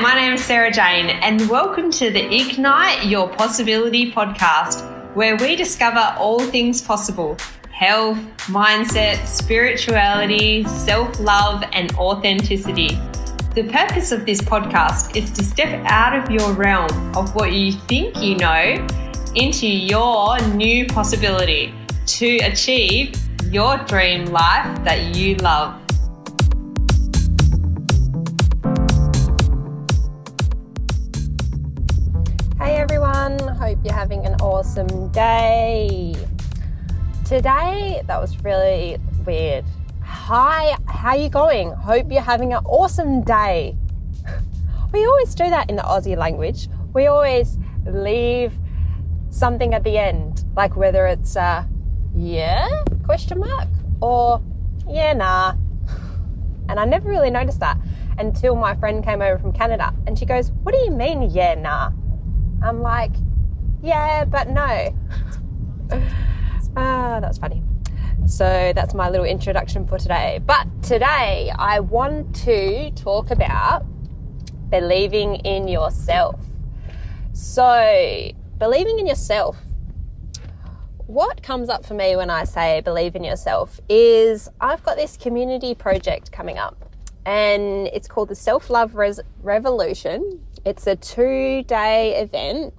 [0.00, 4.84] My name is Sarah Jayne, and welcome to the Ignite Your Possibility podcast,
[5.14, 7.38] where we discover all things possible
[7.70, 8.18] health,
[8.48, 12.88] mindset, spirituality, self love, and authenticity.
[13.54, 17.72] The purpose of this podcast is to step out of your realm of what you
[17.72, 18.86] think you know
[19.34, 21.72] into your new possibility
[22.04, 23.14] to achieve
[23.50, 25.85] your dream life that you love.
[33.66, 36.14] Hope you're having an awesome day.
[37.24, 39.64] Today, that was really weird.
[40.04, 41.72] Hi, how are you going?
[41.72, 43.76] Hope you're having an awesome day.
[44.92, 46.68] We always do that in the Aussie language.
[46.94, 48.52] We always leave
[49.30, 51.64] something at the end, like whether it's uh,
[52.14, 53.68] yeah question mark
[54.00, 54.40] or
[54.88, 55.54] yeah nah.
[56.68, 57.78] And I never really noticed that
[58.16, 61.56] until my friend came over from Canada and she goes, "What do you mean yeah
[61.56, 61.90] nah?"
[62.62, 63.12] I'm like,
[63.82, 64.94] "Yeah, but no."
[66.76, 67.62] ah, that's funny.
[68.26, 70.40] So that's my little introduction for today.
[70.44, 73.86] But today I want to talk about
[74.68, 76.40] believing in yourself.
[77.32, 79.56] So, believing in yourself.
[81.06, 85.16] What comes up for me when I say believe in yourself is I've got this
[85.16, 86.84] community project coming up
[87.24, 90.44] and it's called the Self Love Res- Revolution.
[90.64, 92.74] It's a two day event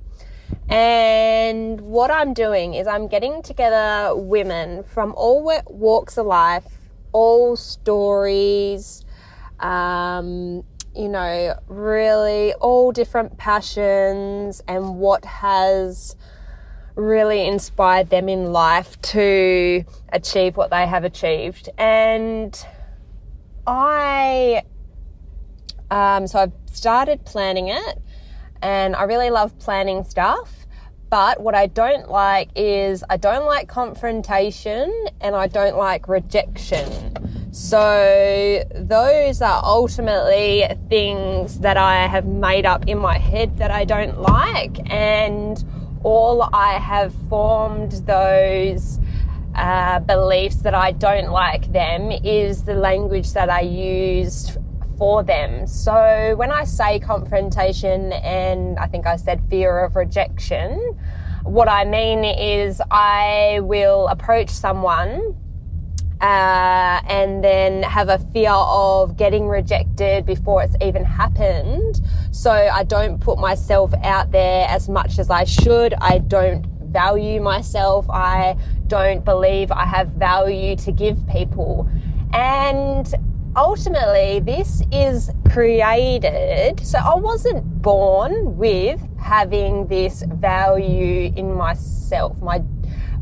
[0.69, 6.65] and what I'm doing is I'm getting together women from all walks of life,
[7.13, 9.05] all stories,
[9.59, 10.63] um,
[10.95, 16.15] you know, really all different passions and what has
[16.95, 21.69] really inspired them in life to achieve what they have achieved.
[21.77, 22.59] And
[23.65, 24.63] I,
[25.91, 28.01] um, so I've started planning it
[28.61, 30.53] and I really love planning stuff.
[31.09, 34.91] But what I don't like is I don't like confrontation
[35.21, 37.53] and I don't like rejection.
[37.53, 43.85] So, those are ultimately things that I have made up in my head that I
[43.85, 45.63] don't like, and
[46.03, 48.99] all I have formed those
[49.55, 54.57] uh, beliefs that I don't like them is the language that I used
[54.97, 55.67] for them.
[55.67, 60.97] So when I say confrontation and I think I said fear of rejection,
[61.43, 65.35] what I mean is I will approach someone
[66.21, 72.01] uh, and then have a fear of getting rejected before it's even happened.
[72.31, 75.93] So I don't put myself out there as much as I should.
[75.95, 78.09] I don't value myself.
[78.09, 78.57] I
[78.87, 81.87] don't believe I have value to give people.
[82.33, 83.13] And
[83.57, 86.79] ultimately, this is created.
[86.85, 92.61] So I wasn't born with having this value in myself, my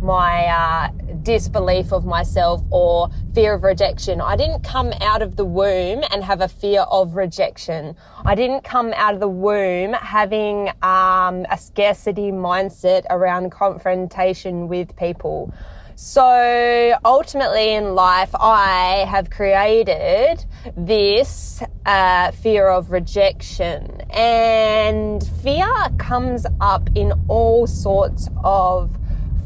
[0.02, 0.90] my uh,
[1.24, 4.22] disbelief of myself or fear of rejection.
[4.22, 7.96] I didn't come out of the womb and have a fear of rejection.
[8.24, 14.96] I didn't come out of the womb having um, a scarcity mindset around confrontation with
[14.96, 15.52] people.
[15.96, 20.44] So ultimately in life, I have created
[20.76, 24.02] this uh, fear of rejection.
[24.10, 28.92] And fear comes up in all sorts of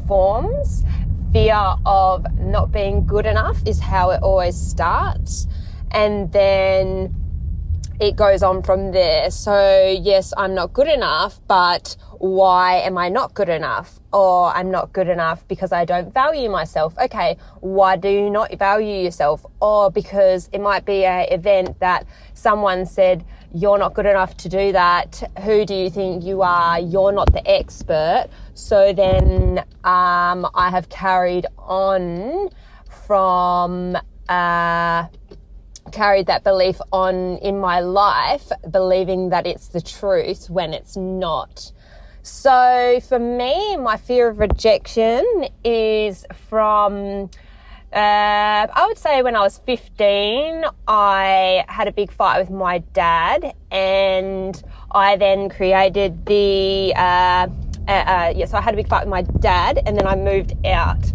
[0.08, 0.82] forms.
[1.32, 5.46] Fear of not being good enough is how it always starts.
[5.92, 7.14] And then
[8.00, 9.30] it goes on from there.
[9.30, 14.00] So, yes, I'm not good enough, but why am I not good enough?
[14.10, 16.96] Or I'm not good enough because I don't value myself.
[16.98, 19.44] Okay, why do you not value yourself?
[19.60, 23.22] Or because it might be an event that someone said,
[23.52, 25.22] you're not good enough to do that.
[25.44, 26.80] Who do you think you are?
[26.80, 28.28] You're not the expert.
[28.54, 32.48] So then um, I have carried on
[33.06, 33.98] from.
[34.28, 35.08] Uh,
[35.90, 41.72] carried that belief on in my life, believing that it's the truth when it's not.
[42.22, 47.30] So for me, my fear of rejection is from,
[47.92, 52.78] uh, I would say when I was 15, I had a big fight with my
[52.92, 57.48] dad, and I then created the, uh,
[57.88, 60.54] uh, uh, yes, I had a big fight with my dad, and then I moved
[60.66, 61.12] out.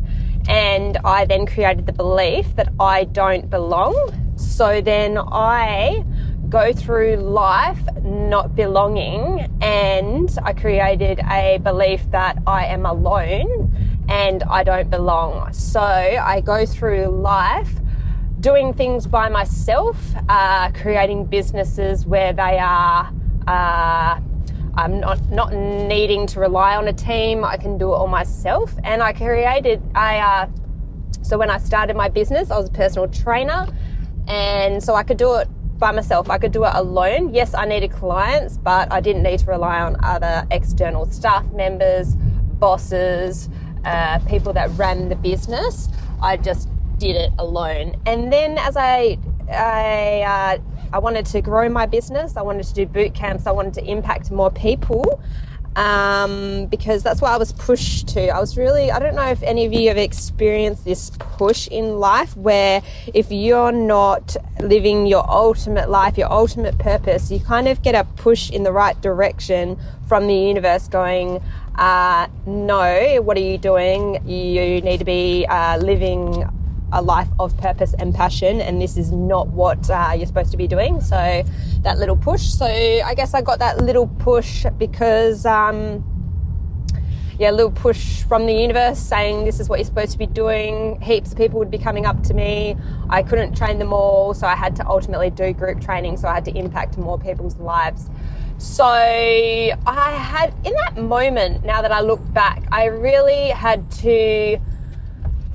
[0.48, 4.25] And I then created the belief that I don't belong.
[4.36, 6.04] So then I
[6.50, 13.74] go through life not belonging and I created a belief that I am alone
[14.08, 15.52] and I don't belong.
[15.54, 17.72] So I go through life
[18.40, 19.98] doing things by myself,
[20.30, 23.12] uh, creating businesses where they are
[23.48, 24.20] Uh,
[24.78, 27.46] I'm not not needing to rely on a team.
[27.46, 28.74] I can do it all myself.
[28.84, 30.48] And I created I uh,
[31.22, 33.68] so when I started my business, I was a personal trainer,
[34.28, 36.30] and so I could do it by myself.
[36.30, 37.34] I could do it alone.
[37.34, 42.16] Yes, I needed clients, but I didn't need to rely on other external staff members,
[42.16, 43.50] bosses,
[43.84, 45.90] uh, people that ran the business.
[46.22, 48.02] I just did it alone.
[48.06, 49.18] And then as I
[49.50, 50.58] I uh,
[50.94, 52.38] I wanted to grow my business.
[52.38, 53.48] I wanted to do boot camps.
[53.48, 55.22] I wanted to impact more people
[55.76, 58.30] um, because that's what I was pushed to.
[58.30, 62.00] I was really, I don't know if any of you have experienced this push in
[62.00, 62.82] life where
[63.14, 68.04] if you're not living your ultimate life, your ultimate purpose, you kind of get a
[68.16, 69.78] push in the right direction
[70.08, 71.42] from the universe going,
[71.76, 74.26] uh, no, what are you doing?
[74.28, 76.48] You need to be uh, living
[76.92, 80.58] a life of purpose and passion, and this is not what uh, you're supposed to
[80.58, 81.02] be doing.
[81.02, 81.44] So,
[81.82, 82.44] that little push.
[82.44, 86.04] So, I guess I got that little push because, um,
[87.38, 90.28] yeah, a little push from the universe saying this is what you're supposed to be
[90.28, 91.02] doing.
[91.02, 92.78] Heaps of people would be coming up to me.
[93.10, 96.36] I couldn't train them all, so I had to ultimately do group training, so I
[96.36, 98.10] had to impact more people's lives.
[98.58, 104.58] So I had, in that moment, now that I look back, I really had to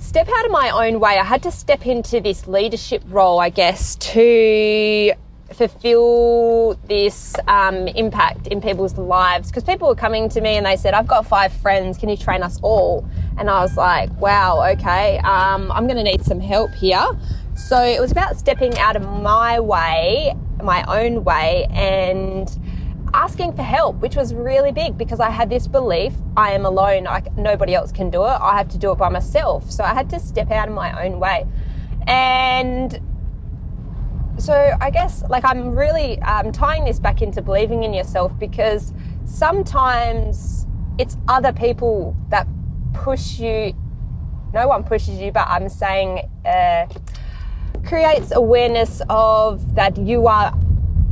[0.01, 1.19] step out of my own way.
[1.19, 5.13] I had to step into this leadership role, I guess, to
[5.53, 9.49] fulfill this um, impact in people's lives.
[9.49, 12.17] Because people were coming to me and they said, I've got five friends, can you
[12.17, 13.07] train us all?
[13.39, 17.07] And I was like, wow, okay, um, I'm going to need some help here.
[17.55, 22.49] So it was about stepping out of my way, my own way, and
[23.15, 27.07] asking for help, which was really big because I had this belief I am alone,
[27.07, 29.71] I, nobody else can do it, I have to do it by myself.
[29.71, 31.47] So I had to step out of my own way.
[32.07, 33.01] And
[34.39, 38.93] so I guess like I'm really um, tying this back into believing in yourself because
[39.25, 40.67] sometimes
[40.99, 42.47] it's other people that
[42.93, 43.75] push you.
[44.53, 46.87] No one pushes you, but I'm saying uh,
[47.85, 50.53] creates awareness of that you are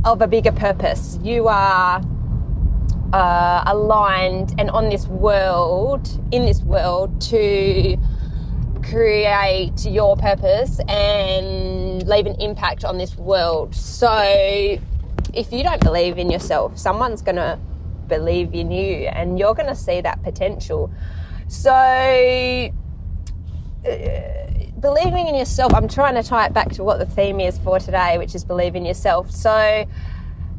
[0.05, 1.19] of a bigger purpose.
[1.21, 2.01] You are
[3.13, 7.97] uh, aligned and on this world, in this world, to
[8.83, 13.75] create your purpose and leave an impact on this world.
[13.75, 14.79] So,
[15.33, 17.59] if you don't believe in yourself, someone's going to
[18.07, 20.91] believe in you and you're going to see that potential.
[21.47, 21.71] So,
[23.87, 24.38] uh,
[24.79, 27.79] believing in yourself, I'm trying to tie it back to what the theme is for
[27.79, 29.31] today, which is believe in yourself.
[29.31, 29.85] So,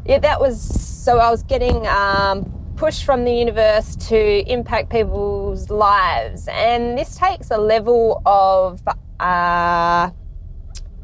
[0.05, 2.44] yeah, that was so I was getting um,
[2.76, 8.82] pushed from the universe to impact people's lives, and this takes a level of
[9.19, 10.11] uh,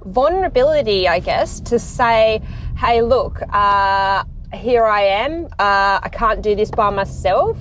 [0.05, 2.41] vulnerability, I guess, to say,
[2.79, 4.25] hey, look, uh,
[4.55, 5.47] here I am.
[5.59, 7.59] Uh, I can't do this by myself.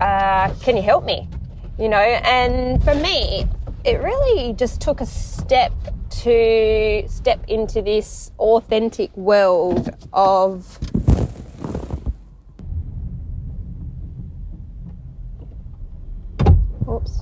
[0.00, 1.28] Uh, can you help me?
[1.78, 3.46] You know, and for me,
[3.86, 5.72] it really just took a step
[6.10, 10.78] to step into this authentic world of
[16.88, 17.20] oops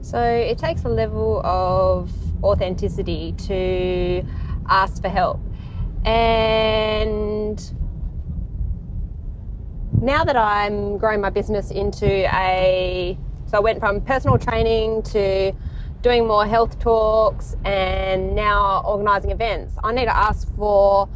[0.00, 2.10] So it takes a level of
[2.42, 4.24] authenticity to
[4.68, 5.40] ask for help.
[6.04, 7.58] And
[10.00, 15.52] now that I'm growing my business into a, so I went from personal training to
[16.02, 21.08] doing more health talks and now organizing events, I need to ask for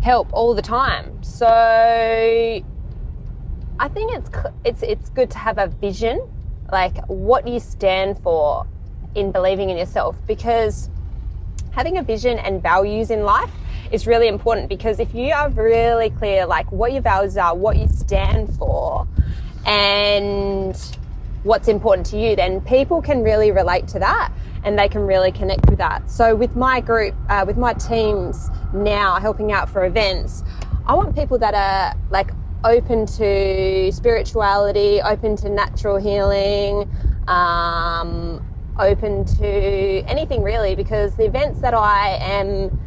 [0.00, 1.22] help all the time.
[1.22, 2.62] So I
[3.88, 4.30] think it's
[4.64, 6.20] it's it's good to have a vision,
[6.72, 8.66] like what you stand for
[9.14, 10.90] in believing in yourself because
[11.70, 13.50] having a vision and values in life
[13.92, 17.76] is really important because if you are really clear, like what your values are, what
[17.76, 19.06] you stand for,
[19.66, 20.76] and
[21.42, 24.32] what's important to you, then people can really relate to that
[24.64, 26.10] and they can really connect with that.
[26.10, 30.42] So, with my group, uh, with my teams now helping out for events,
[30.86, 32.30] I want people that are like
[32.64, 36.90] open to spirituality, open to natural healing,
[37.28, 38.44] um,
[38.78, 39.46] open to
[40.06, 42.78] anything really, because the events that I am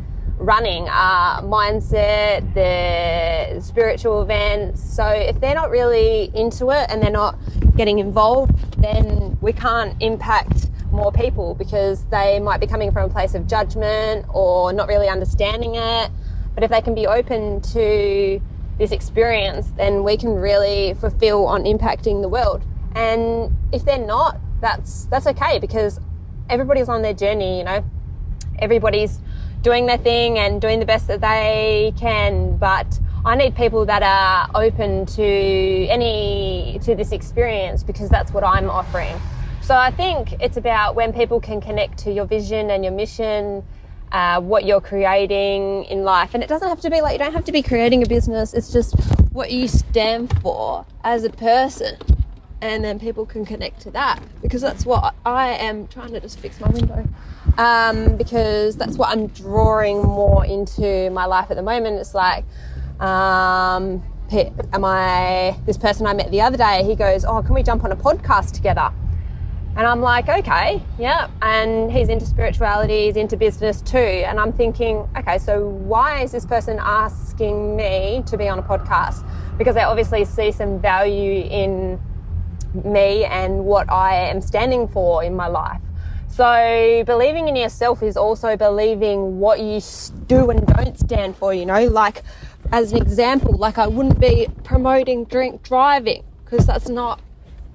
[0.42, 4.82] running are mindset, the spiritual events.
[4.82, 7.38] So if they're not really into it and they're not
[7.78, 13.14] getting involved, then we can't impact more people because they might be coming from a
[13.14, 16.12] place of judgment or not really understanding it.
[16.56, 18.42] But if they can be open to
[18.78, 22.64] this experience, then we can really fulfill on impacting the world.
[22.96, 26.00] And if they're not, that's that's okay because
[26.50, 27.86] everybody's on their journey, you know.
[28.60, 29.20] Everybody's
[29.62, 34.02] doing their thing and doing the best that they can, but I need people that
[34.02, 39.16] are open to any to this experience because that's what I'm offering.
[39.62, 43.64] So I think it's about when people can connect to your vision and your mission,
[44.12, 47.34] uh, what you're creating in life, and it doesn't have to be like you don't
[47.34, 48.56] have to be creating a business.
[48.56, 48.96] It's just
[49.32, 51.98] what you stand for as a person,
[52.60, 56.40] and then people can connect to that because that's what I am trying to just
[56.40, 57.08] fix my window.
[57.58, 62.00] Um, because that's what I'm drawing more into my life at the moment.
[62.00, 62.46] It's like
[63.02, 66.84] um, am I this person I met the other day?
[66.84, 68.92] He goes, "Oh, can we jump on a podcast together?"
[69.76, 73.98] And I'm like, "Okay, yeah." And he's into spirituality, he's into business too.
[73.98, 78.64] And I'm thinking, okay, so why is this person asking me to be on a
[78.64, 79.26] podcast?
[79.58, 82.00] Because they obviously see some value in
[82.86, 85.82] me and what I am standing for in my life.
[86.32, 89.82] So believing in yourself is also believing what you
[90.28, 92.24] do and don't stand for, you know, like
[92.72, 97.20] as an example, like I wouldn't be promoting drink driving because that's not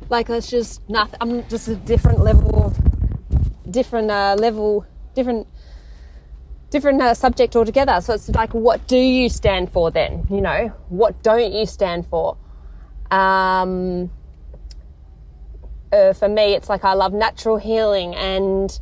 [0.08, 1.18] like that's just nothing.
[1.20, 2.78] I'm just a different level of
[3.70, 5.46] different uh, level, different
[6.70, 8.00] different uh, subject altogether.
[8.00, 10.26] So it's like, what do you stand for then?
[10.30, 12.38] You know, what don't you stand for?
[13.10, 14.10] Um,
[15.92, 18.78] uh, for me, it's like I love natural healing and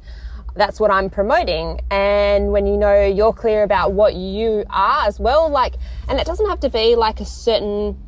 [0.54, 1.80] that's what I'm promoting.
[1.90, 5.74] And when you know you're clear about what you are as well, like,
[6.08, 7.98] and it doesn't have to be like a certain,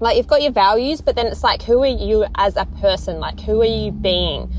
[0.00, 3.20] like you've got your values, but then it's like, who are you as a person?
[3.20, 4.52] Like, who are you being?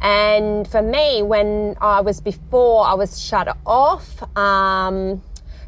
[0.00, 5.22] And for me, when I was before I was shut off, um,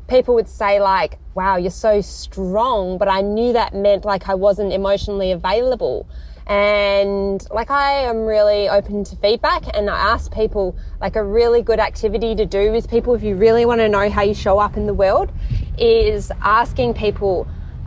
[0.08, 2.96] people would say like, wow, you're so strong.
[2.96, 6.08] But I knew that meant like I wasn't emotionally available.
[6.46, 11.62] And like I am really open to feedback and I ask people like a really
[11.62, 14.58] good activity to do with people if you really want to know how you show
[14.58, 15.32] up in the world
[15.78, 17.46] is asking people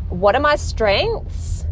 [0.09, 1.65] what are my strengths?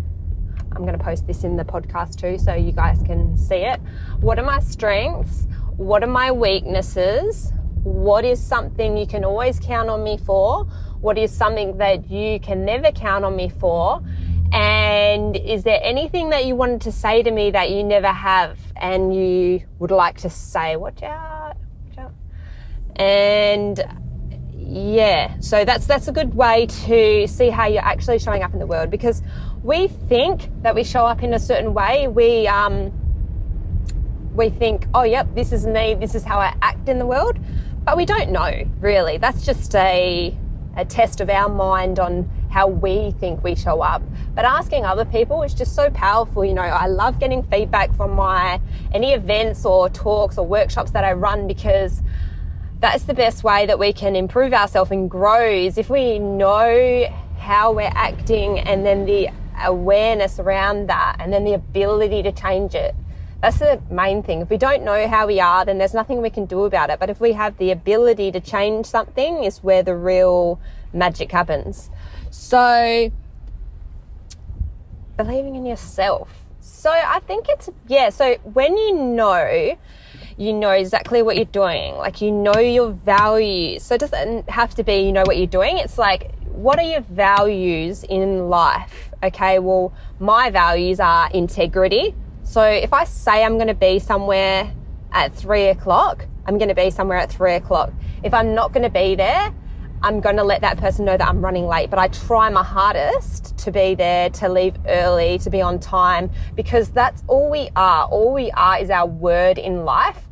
[0.75, 3.79] I'm going to post this in the podcast too so you guys can see it.
[4.19, 5.47] What are my strengths?
[5.77, 7.53] What are my weaknesses?
[7.83, 10.65] What is something you can always count on me for?
[10.99, 14.01] What is something that you can never count on me for?
[14.53, 18.59] And is there anything that you wanted to say to me that you never have
[18.75, 20.75] and you would like to say?
[20.75, 21.55] Watch out,
[21.87, 22.11] watch out.
[22.95, 23.83] And
[24.55, 28.59] yeah, so that's that's a good way to see how you're actually showing up in
[28.59, 29.23] the world because
[29.63, 32.07] we think that we show up in a certain way.
[32.07, 32.91] We um
[34.35, 37.39] we think, oh yep, this is me, this is how I act in the world.
[37.83, 39.17] But we don't know, really.
[39.17, 40.37] That's just a
[40.77, 44.03] a test of our mind on how we think we show up.
[44.35, 46.45] But asking other people is just so powerful.
[46.45, 48.61] You know, I love getting feedback from my
[48.93, 52.03] any events or talks or workshops that I run because
[52.79, 57.07] that's the best way that we can improve ourselves and grow is if we know
[57.39, 59.29] how we're acting and then the
[59.63, 62.93] awareness around that and then the ability to change it.
[63.41, 64.41] That's the main thing.
[64.41, 66.99] If we don't know how we are, then there's nothing we can do about it.
[66.99, 70.61] But if we have the ability to change something, is where the real
[70.93, 71.89] magic happens.
[72.33, 73.11] So,
[75.17, 76.31] believing in yourself.
[76.61, 79.77] So, I think it's, yeah, so when you know,
[80.35, 83.83] you know exactly what you're doing, like you know your values.
[83.83, 85.77] So, it doesn't have to be you know what you're doing.
[85.77, 89.11] It's like, what are your values in life?
[89.21, 92.15] Okay, well, my values are integrity.
[92.41, 94.73] So, if I say I'm going to be somewhere
[95.11, 97.93] at three o'clock, I'm going to be somewhere at three o'clock.
[98.23, 99.53] If I'm not going to be there,
[100.05, 102.61] I'm going to let that person know that I'm running late, but I try my
[102.61, 107.69] hardest to be there, to leave early, to be on time, because that's all we
[107.77, 108.05] are.
[108.07, 110.27] All we are is our word in life.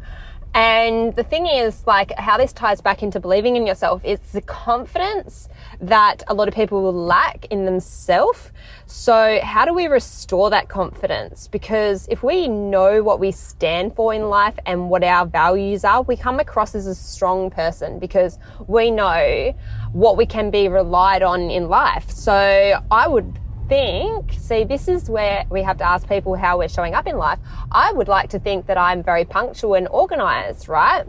[0.53, 4.41] And the thing is, like, how this ties back into believing in yourself is the
[4.41, 5.47] confidence
[5.79, 8.51] that a lot of people will lack in themselves.
[8.85, 11.47] So, how do we restore that confidence?
[11.47, 16.01] Because if we know what we stand for in life and what our values are,
[16.01, 19.53] we come across as a strong person because we know
[19.93, 22.09] what we can be relied on in life.
[22.09, 23.39] So, I would
[23.71, 27.15] think, see, this is where we have to ask people how we're showing up in
[27.15, 27.39] life.
[27.71, 31.05] I would like to think that I'm very punctual and organized, right?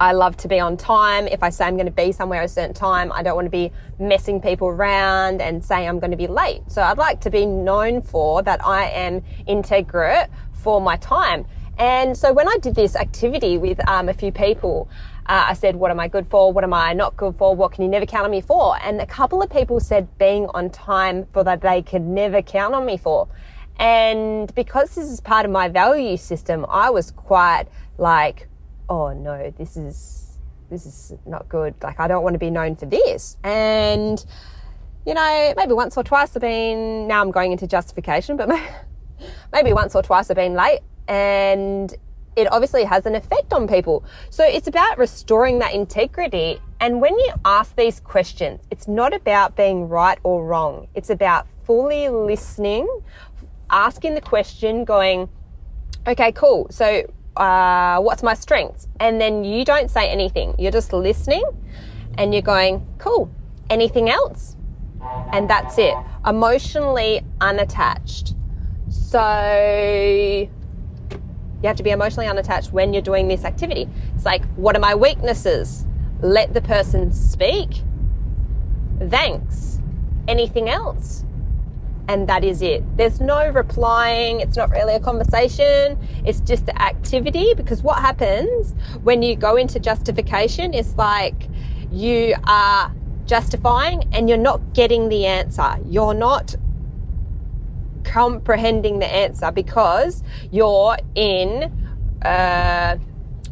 [0.00, 1.26] I love to be on time.
[1.26, 3.44] If I say I'm going to be somewhere at a certain time, I don't want
[3.44, 6.62] to be messing people around and saying I'm going to be late.
[6.68, 11.44] So I'd like to be known for that I am integrate for my time.
[11.76, 14.88] And so when I did this activity with um, a few people,
[15.28, 16.52] uh, I said, what am I good for?
[16.52, 17.54] What am I not good for?
[17.54, 18.78] What can you never count on me for?
[18.82, 22.74] And a couple of people said being on time for that they could never count
[22.74, 23.28] on me for.
[23.78, 27.66] And because this is part of my value system, I was quite
[27.98, 28.48] like,
[28.88, 30.38] oh no, this is
[30.70, 31.74] this is not good.
[31.82, 33.36] Like I don't want to be known for this.
[33.44, 34.24] And
[35.06, 38.48] you know, maybe once or twice I've been now I'm going into justification, but
[39.52, 41.94] maybe once or twice I've been late and
[42.38, 44.04] it obviously has an effect on people.
[44.30, 46.60] So it's about restoring that integrity.
[46.78, 50.86] And when you ask these questions, it's not about being right or wrong.
[50.94, 52.88] It's about fully listening,
[53.70, 55.28] asking the question, going,
[56.06, 56.68] okay, cool.
[56.70, 58.86] So uh, what's my strengths?
[59.00, 60.54] And then you don't say anything.
[60.58, 61.42] You're just listening
[62.18, 63.28] and you're going, cool.
[63.68, 64.54] Anything else?
[65.32, 65.94] And that's it.
[66.24, 68.34] Emotionally unattached.
[68.88, 70.48] So
[71.62, 73.88] you have to be emotionally unattached when you're doing this activity.
[74.14, 75.84] It's like, what are my weaknesses?
[76.20, 77.82] Let the person speak.
[79.08, 79.80] Thanks.
[80.28, 81.24] Anything else?
[82.08, 82.82] And that is it.
[82.96, 84.40] There's no replying.
[84.40, 85.98] It's not really a conversation.
[86.24, 91.48] It's just the activity because what happens when you go into justification is like
[91.90, 92.92] you are
[93.26, 95.76] justifying and you're not getting the answer.
[95.84, 96.56] You're not
[98.08, 101.70] comprehending the answer because you're in
[102.22, 102.96] uh,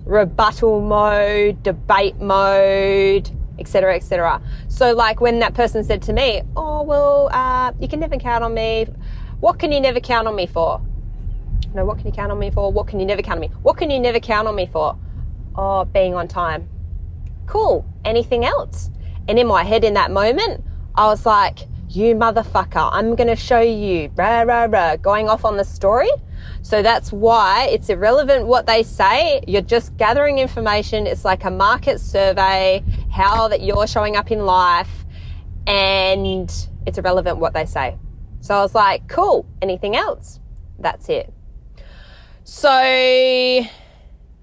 [0.06, 4.40] rebuttal mode, debate mode, etc., etc.
[4.68, 8.42] So, like when that person said to me, "Oh well, uh, you can never count
[8.42, 8.86] on me.
[9.40, 10.80] What can you never count on me for?"
[11.74, 12.72] No, what can you count on me for?
[12.72, 13.50] What can you never count on me?
[13.62, 14.96] What can you never count on me for?
[15.54, 16.68] Oh, being on time.
[17.46, 17.84] Cool.
[18.04, 18.90] Anything else?
[19.28, 21.66] And in my head, in that moment, I was like,
[21.96, 26.10] you motherfucker, I'm going to show you, rah, rah, rah, going off on the story.
[26.62, 29.42] So that's why it's irrelevant what they say.
[29.46, 31.06] You're just gathering information.
[31.06, 35.06] It's like a market survey, how that you're showing up in life,
[35.66, 36.50] and
[36.86, 37.96] it's irrelevant what they say.
[38.40, 40.38] So I was like, cool, anything else?
[40.78, 41.32] That's it.
[42.44, 42.68] So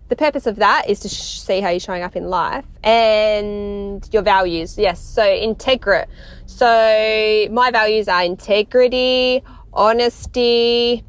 [0.09, 4.07] the purpose of that is to sh- see how you're showing up in life and
[4.11, 4.77] your values.
[4.77, 6.07] Yes, so integrate.
[6.55, 11.03] So my values are integrity, honesty,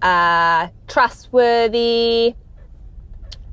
[0.00, 2.34] uh, trustworthy,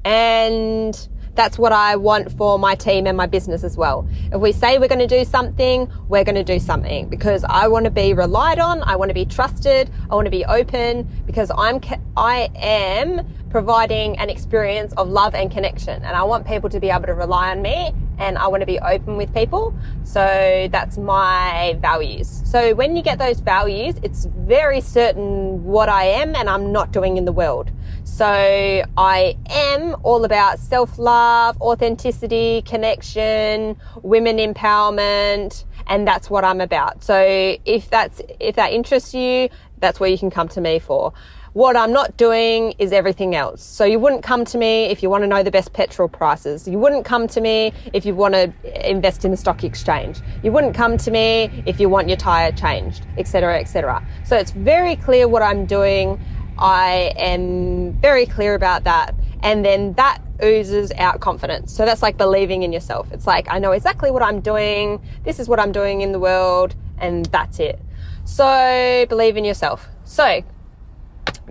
[0.05, 4.07] and that's what I want for my team and my business as well.
[4.31, 7.67] If we say we're going to do something, we're going to do something because I
[7.67, 8.81] want to be relied on.
[8.81, 9.91] I want to be trusted.
[10.09, 11.81] I want to be open because I'm,
[12.15, 16.03] I am providing an experience of love and connection.
[16.03, 18.65] And I want people to be able to rely on me and I want to
[18.65, 19.73] be open with people.
[20.03, 22.41] So that's my values.
[22.45, 26.91] So when you get those values, it's very certain what I am and I'm not
[26.91, 27.71] doing in the world.
[28.03, 36.61] So I am all about self love, authenticity, connection, women empowerment, and that's what I'm
[36.61, 37.03] about.
[37.03, 39.49] So if that's, if that interests you,
[39.79, 41.13] that's where you can come to me for.
[41.53, 43.63] What I'm not doing is everything else.
[43.63, 46.67] So you wouldn't come to me if you want to know the best petrol prices.
[46.67, 50.19] You wouldn't come to me if you want to invest in the stock exchange.
[50.41, 54.05] You wouldn't come to me if you want your tire changed, etc., etc.
[54.25, 56.19] So it's very clear what I'm doing
[56.57, 59.15] I am very clear about that.
[59.41, 61.73] And then that oozes out confidence.
[61.73, 63.11] So that's like believing in yourself.
[63.11, 65.01] It's like, I know exactly what I'm doing.
[65.23, 66.75] This is what I'm doing in the world.
[66.97, 67.79] And that's it.
[68.25, 69.87] So believe in yourself.
[70.05, 70.43] So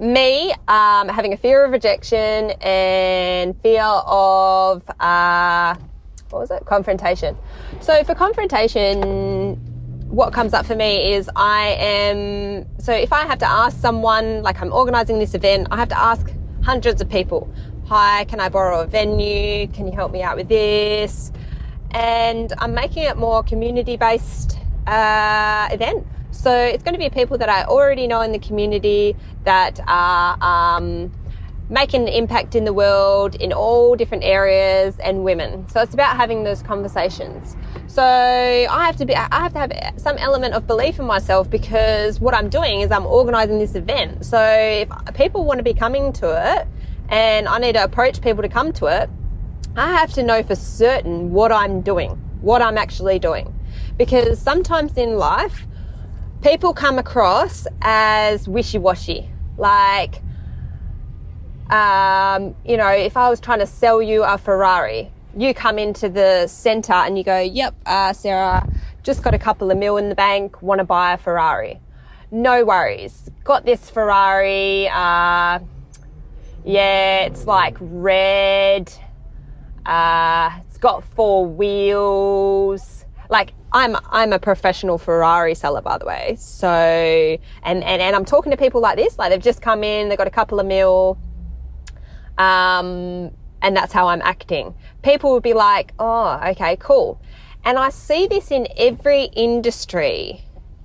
[0.01, 5.75] me um, having a fear of rejection and fear of uh,
[6.31, 7.37] what was it confrontation
[7.81, 9.61] so for confrontation
[10.13, 14.43] what comes up for me is I am, so if I have to ask someone,
[14.43, 16.31] like I'm organizing this event, I have to ask
[16.63, 17.51] hundreds of people,
[17.87, 19.69] hi, can I borrow a venue?
[19.69, 21.33] Can you help me out with this?
[21.93, 26.07] And I'm making it more community based uh, event.
[26.43, 30.37] So it's going to be people that I already know in the community that are
[30.43, 31.13] um,
[31.71, 35.69] making an impact in the world in all different areas and women.
[35.69, 37.57] So it's about having those conversations.
[37.87, 41.49] So I have to be, I have to have some element of belief in myself
[41.49, 44.27] because what I'm doing is I'm organizing this event.
[44.27, 46.67] So if people want to be coming to it
[47.09, 49.09] and I need to approach people to come to it,
[49.77, 53.55] I have to know for certain what I'm doing, what I'm actually doing.
[53.97, 55.69] Because sometimes in life,
[56.43, 59.29] people come across as wishy washy.
[59.57, 60.21] Like,
[61.71, 66.09] um, you know, if I was trying to sell you a Ferrari, you come into
[66.09, 68.69] the center and you go, Yep, uh, Sarah,
[69.03, 71.81] just got a couple of mil in the bank, want to buy a Ferrari.
[72.31, 73.31] No worries.
[73.45, 74.89] Got this Ferrari.
[74.89, 75.61] Uh,
[76.65, 78.93] yeah, it's like red.
[79.85, 83.05] Uh, it's got four wheels.
[83.29, 86.37] Like I'm I'm a professional Ferrari seller, by the way.
[86.39, 87.39] So and,
[87.85, 90.27] and and I'm talking to people like this, like they've just come in, they've got
[90.29, 91.19] a couple of mil
[92.39, 93.31] Um,
[93.63, 94.75] and that's how I'm acting.
[95.03, 97.21] People would be like, oh, okay, cool.
[97.65, 100.43] And I see this in every industry.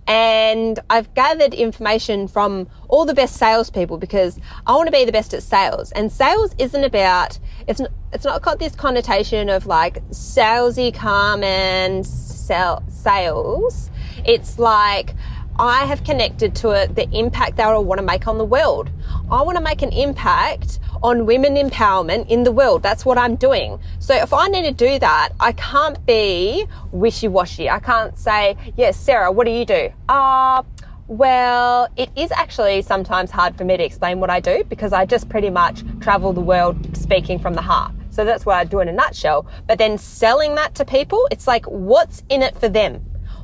[0.07, 5.11] And I've gathered information from all the best salespeople because I want to be the
[5.11, 5.91] best at sales.
[5.93, 7.81] And sales isn't about, it's,
[8.13, 12.05] it's not got this connotation of like salesy, calm and
[12.47, 13.91] sell, sales.
[14.25, 15.13] It's like,
[15.59, 18.89] I have connected to it the impact that I want to make on the world.
[19.29, 22.83] I want to make an impact on women empowerment in the world.
[22.83, 23.79] That's what I'm doing.
[23.99, 27.69] So if I need to do that, I can't be wishy-washy.
[27.69, 29.89] I can't say, yes, Sarah, what do you do?
[30.09, 30.63] Ah, uh,
[31.07, 35.05] well, it is actually sometimes hard for me to explain what I do because I
[35.05, 37.93] just pretty much travel the world speaking from the heart.
[38.17, 39.45] So that's what I do in a nutshell.
[39.67, 42.95] But then selling that to people, it's like, what's in it for them?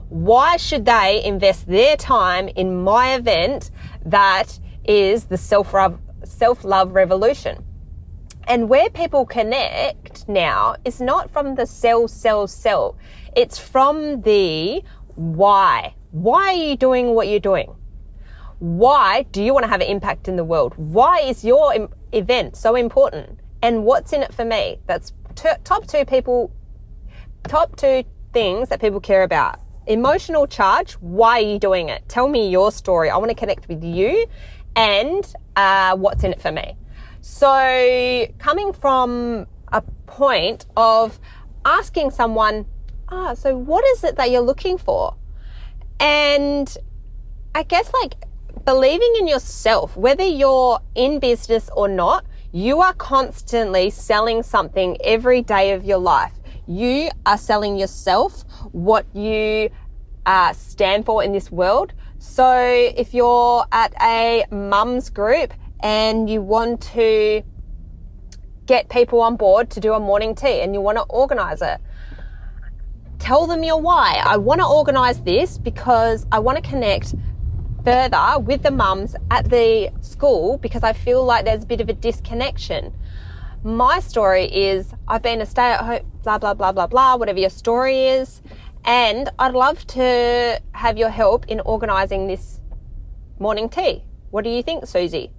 [0.10, 3.70] Why should they invest their time in my event
[4.04, 5.76] that is the self
[6.24, 7.64] self love revolution?
[8.48, 12.98] And where people connect now is not from the sell, sell, sell.
[13.36, 14.82] It's from the
[15.14, 15.94] why.
[16.10, 17.76] Why are you doing what you're doing?
[18.58, 20.74] Why do you want to have an impact in the world?
[20.78, 23.43] Why is your event so important?
[23.64, 24.78] And what's in it for me?
[24.86, 26.52] That's t- top two people,
[27.44, 30.94] top two things that people care about emotional charge.
[30.94, 32.08] Why are you doing it?
[32.10, 33.10] Tell me your story.
[33.10, 34.28] I want to connect with you
[34.76, 36.76] and uh, what's in it for me.
[37.22, 41.20] So, coming from a point of
[41.64, 42.66] asking someone,
[43.08, 45.16] ah, so what is it that you're looking for?
[46.02, 46.76] And
[47.56, 48.16] I guess like
[48.66, 55.42] believing in yourself, whether you're in business or not, you are constantly selling something every
[55.42, 56.34] day of your life.
[56.68, 59.72] You are selling yourself what you
[60.28, 61.94] uh, stand for in this world.
[62.20, 67.42] So if you're at a mums group and you want to
[68.68, 71.82] get people on board to do a morning tea and you want to organize it,
[73.18, 74.22] tell them your why.
[74.24, 77.16] I want to organize this because I want to connect
[77.84, 81.90] further with the mums at the school because I feel like there's a bit of
[81.90, 82.94] a disconnection.
[83.64, 87.40] My story is I've been a stay at home, blah, blah, blah, blah, blah, whatever
[87.40, 88.42] your story is.
[88.86, 92.60] And I'd love to have your help in organising this
[93.40, 94.04] morning tea.
[94.32, 95.32] What do you think, Susie?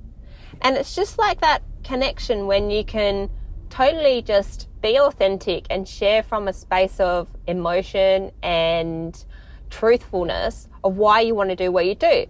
[0.63, 3.29] And it's just like that connection when you can
[3.69, 9.25] totally just be authentic and share from a space of emotion and
[9.69, 12.27] truthfulness of why you want to do what you do.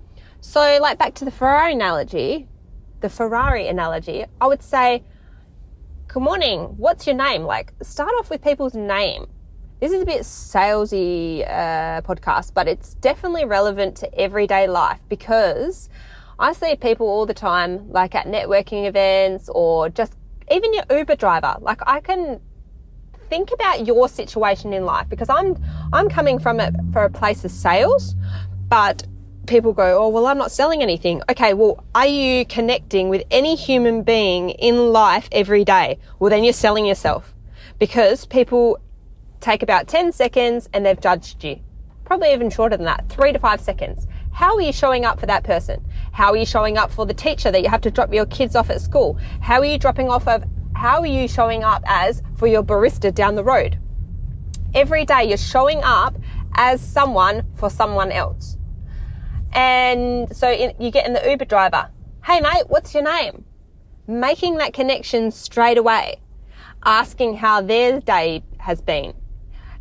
[0.46, 2.46] So, like back to the Ferrari analogy,
[3.00, 5.02] the Ferrari analogy, I would say,
[6.06, 7.44] Good morning, what's your name?
[7.44, 9.26] Like, start off with people's name.
[9.80, 15.88] This is a bit salesy uh, podcast, but it's definitely relevant to everyday life because
[16.38, 20.12] I see people all the time, like at networking events or just
[20.50, 21.56] even your Uber driver.
[21.58, 22.38] Like I can
[23.30, 25.56] think about your situation in life because I'm
[25.92, 28.14] I'm coming from it for a place of sales,
[28.68, 29.04] but
[29.46, 31.22] people go, oh, well, I'm not selling anything.
[31.30, 35.98] Okay, well, are you connecting with any human being in life every day?
[36.18, 37.34] Well, then you're selling yourself
[37.78, 38.78] because people
[39.40, 41.60] take about 10 seconds and they've judged you.
[42.04, 44.06] Probably even shorter than that, three to five seconds.
[44.32, 45.84] How are you showing up for that person?
[46.12, 48.56] How are you showing up for the teacher that you have to drop your kids
[48.56, 49.18] off at school?
[49.40, 53.14] How are you dropping off of, how are you showing up as for your barista
[53.14, 53.78] down the road?
[54.74, 56.16] Every day you're showing up
[56.54, 58.56] as someone for someone else.
[59.54, 61.90] And so in, you get in the Uber driver.
[62.24, 63.44] Hey mate, what's your name?
[64.06, 66.20] Making that connection straight away.
[66.84, 69.14] Asking how their day has been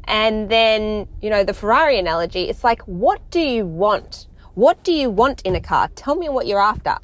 [0.05, 4.27] and then, you know, the Ferrari analogy, it's like, what do you want?
[4.55, 5.89] What do you want in a car?
[5.95, 6.97] Tell me what you're after.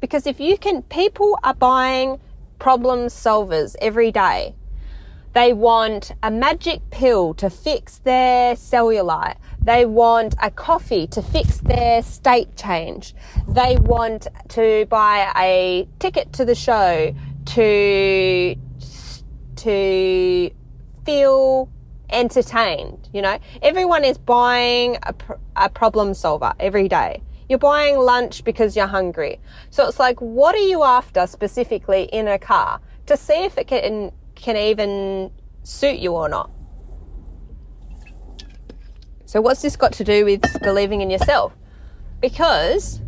[0.00, 2.18] Because if you can, people are buying
[2.58, 4.54] problem solvers every day.
[5.34, 9.36] They want a magic pill to fix their cellulite.
[9.66, 13.16] They want a coffee to fix their state change.
[13.48, 17.12] They want to buy a ticket to the show
[17.46, 18.56] to,
[19.56, 20.50] to
[21.04, 21.68] feel
[22.10, 23.08] entertained.
[23.12, 25.12] You know, everyone is buying a,
[25.56, 27.20] a problem solver every day.
[27.48, 29.40] You're buying lunch because you're hungry.
[29.70, 33.66] So it's like, what are you after specifically in a car to see if it
[33.66, 35.32] can, can even
[35.64, 36.50] suit you or not?
[39.26, 41.52] So what's this got to do with believing in yourself?
[42.20, 43.00] Because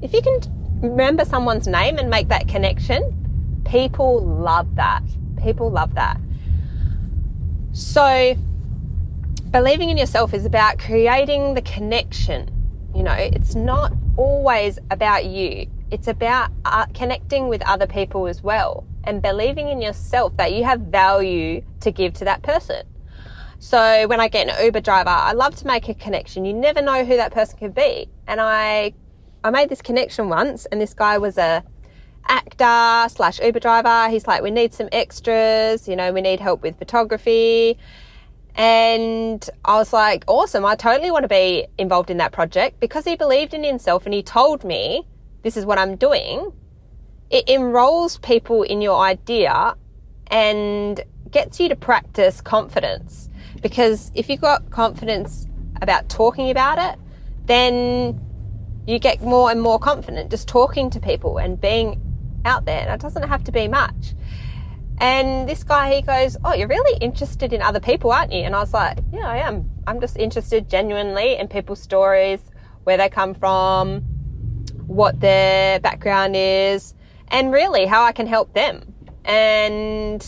[0.00, 0.40] if you can
[0.80, 5.02] remember someone's name and make that connection, people love that.
[5.42, 6.18] People love that.
[7.72, 8.34] So,
[9.50, 12.50] believing in yourself is about creating the connection.
[12.94, 18.42] You know, it's not always about you, it's about uh, connecting with other people as
[18.42, 22.86] well and believing in yourself that you have value to give to that person.
[23.58, 26.44] So when I get an Uber driver, I love to make a connection.
[26.44, 28.08] You never know who that person could be.
[28.26, 28.94] And I
[29.42, 31.64] I made this connection once and this guy was a
[32.28, 34.10] actor slash Uber driver.
[34.10, 37.78] He's like, we need some extras, you know, we need help with photography.
[38.54, 40.64] And I was like, awesome.
[40.64, 44.14] I totally want to be involved in that project because he believed in himself and
[44.14, 45.06] he told me
[45.42, 46.52] this is what I'm doing.
[47.30, 49.74] It enrolls people in your idea
[50.28, 53.28] and gets you to practice confidence.
[53.62, 55.46] Because if you've got confidence
[55.80, 56.98] about talking about it,
[57.46, 58.20] then
[58.86, 62.00] you get more and more confident just talking to people and being
[62.44, 62.80] out there.
[62.80, 64.14] And it doesn't have to be much.
[65.00, 68.40] And this guy, he goes, Oh, you're really interested in other people, aren't you?
[68.40, 69.70] And I was like, Yeah, I am.
[69.86, 72.40] I'm just interested genuinely in people's stories,
[72.84, 74.00] where they come from,
[74.86, 76.94] what their background is,
[77.28, 78.92] and really how I can help them.
[79.24, 80.22] And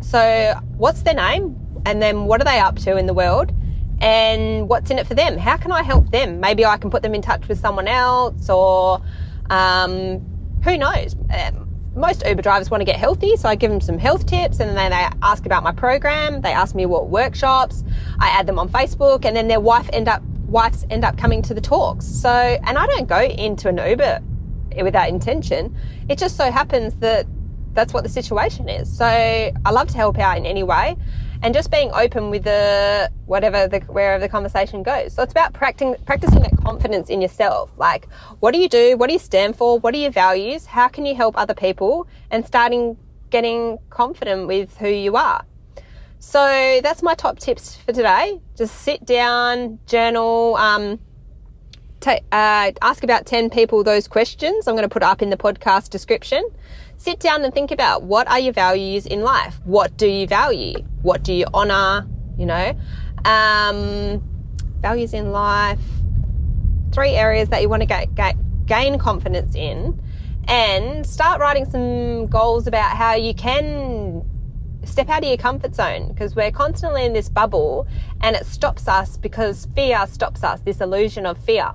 [0.00, 1.65] so, what's their name?
[1.86, 3.52] And then, what are they up to in the world?
[4.00, 5.38] And what's in it for them?
[5.38, 6.40] How can I help them?
[6.40, 9.00] Maybe I can put them in touch with someone else, or
[9.48, 10.20] um,
[10.64, 11.14] who knows?
[11.30, 14.60] Um, most Uber drivers want to get healthy, so I give them some health tips
[14.60, 16.42] and then they ask about my program.
[16.42, 17.84] They ask me what workshops.
[18.20, 21.40] I add them on Facebook and then their wife end up wives end up coming
[21.42, 22.04] to the talks.
[22.04, 24.20] So, and I don't go into an Uber
[24.82, 25.74] with that intention.
[26.08, 27.26] It just so happens that
[27.72, 28.94] that's what the situation is.
[28.94, 30.96] So, I love to help out in any way
[31.42, 35.14] and just being open with the whatever the wherever the conversation goes.
[35.14, 37.70] So it's about practicing practicing that confidence in yourself.
[37.76, 38.08] Like,
[38.40, 38.96] what do you do?
[38.96, 39.78] What do you stand for?
[39.78, 40.66] What are your values?
[40.66, 42.08] How can you help other people?
[42.30, 42.96] And starting
[43.30, 45.44] getting confident with who you are.
[46.18, 48.40] So that's my top tips for today.
[48.56, 50.98] Just sit down, journal, um,
[52.00, 54.66] t- uh, ask about 10 people those questions.
[54.66, 56.42] I'm going to put up in the podcast description
[56.96, 59.60] sit down and think about what are your values in life?
[59.64, 60.74] What do you value?
[61.02, 62.06] What do you honor?
[62.38, 62.78] You know,
[63.24, 64.22] um,
[64.80, 65.80] values in life,
[66.92, 70.00] three areas that you want to get, get, gain confidence in,
[70.48, 74.24] and start writing some goals about how you can
[74.84, 77.86] step out of your comfort zone because we're constantly in this bubble
[78.20, 81.72] and it stops us because fear stops us, this illusion of fear.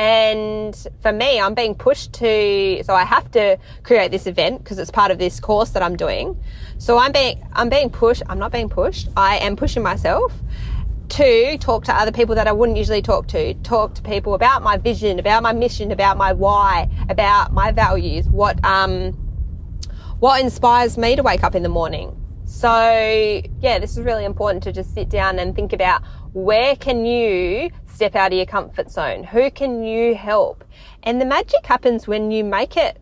[0.00, 4.78] And for me, I'm being pushed to, so I have to create this event because
[4.78, 6.42] it's part of this course that I'm doing.
[6.78, 8.22] So I'm being, I'm being pushed.
[8.26, 9.08] I'm not being pushed.
[9.14, 10.32] I am pushing myself
[11.10, 14.62] to talk to other people that I wouldn't usually talk to, talk to people about
[14.62, 19.12] my vision, about my mission, about my why, about my values, what, um,
[20.18, 22.16] what inspires me to wake up in the morning.
[22.46, 22.72] So
[23.60, 27.70] yeah, this is really important to just sit down and think about where can you
[28.00, 29.22] step out of your comfort zone?
[29.22, 30.64] Who can you help?
[31.02, 32.98] And the magic happens when you make it.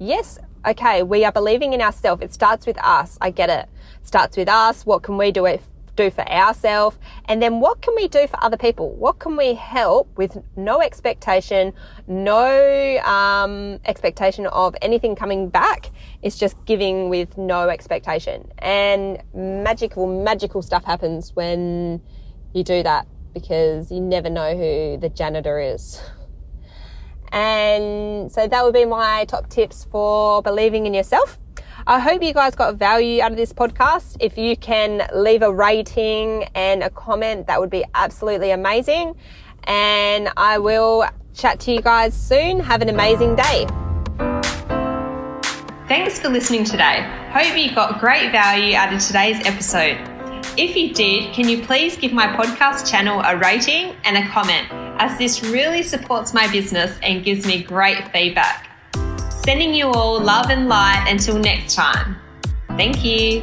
[0.00, 2.20] Yes, okay, we are believing in ourselves.
[2.20, 3.16] It starts with us.
[3.20, 3.68] I get it.
[4.00, 4.84] it starts with us.
[4.84, 5.62] What can we do it
[5.94, 6.98] do for ourselves?
[7.26, 8.90] And then what can we do for other people?
[8.96, 11.72] What can we help with no expectation,
[12.08, 15.90] no um, expectation of anything coming back?
[16.22, 18.50] It's just giving with no expectation.
[18.58, 22.02] And magical, magical stuff happens when
[22.52, 26.00] you do that because you never know who the janitor is.
[27.32, 31.38] And so that would be my top tips for believing in yourself.
[31.86, 34.16] I hope you guys got value out of this podcast.
[34.20, 39.14] If you can leave a rating and a comment, that would be absolutely amazing.
[39.64, 42.60] And I will chat to you guys soon.
[42.60, 43.66] Have an amazing day.
[45.88, 47.04] Thanks for listening today.
[47.32, 50.09] Hope you got great value out of today's episode.
[50.56, 54.66] If you did, can you please give my podcast channel a rating and a comment,
[55.00, 58.66] as this really supports my business and gives me great feedback.
[59.44, 62.16] Sending you all love and light until next time.
[62.76, 63.42] Thank you.